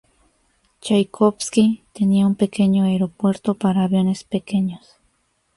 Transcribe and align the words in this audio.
Chaikovski 0.79 1.83
tenía 1.93 2.25
un 2.25 2.33
pequeño 2.33 2.85
aeropuerto 2.85 3.53
para 3.53 3.83
aviones 3.83 4.23
pequeños. 4.23 4.95